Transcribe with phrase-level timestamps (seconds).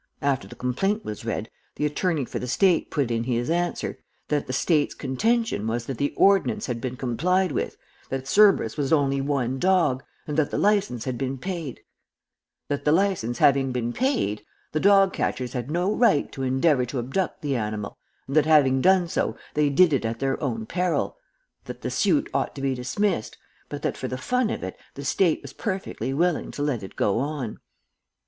[0.23, 4.47] After the complaint was read, the attorney for the State put in his answer, that
[4.47, 7.77] the State's contention was that the ordinance had been complied with,
[8.09, 11.81] that Cerberus was only one dog, and that the license had been paid;
[12.67, 16.97] that the license having been paid, the dog catchers had no right to endeavor to
[16.97, 21.15] abduct the animal, and that having done so they did it at their own peril;
[21.65, 23.37] that the suit ought to be dismissed,
[23.69, 26.95] but that for the fun of it the State was perfectly willing to let it
[26.95, 27.59] go on.